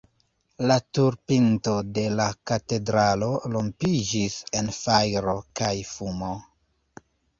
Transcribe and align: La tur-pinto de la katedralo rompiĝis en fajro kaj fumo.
La 0.69 0.75
tur-pinto 0.97 1.73
de 1.97 2.05
la 2.21 2.25
katedralo 2.51 3.29
rompiĝis 3.57 4.39
en 4.63 4.73
fajro 4.79 5.37
kaj 5.61 5.73
fumo. 5.95 6.33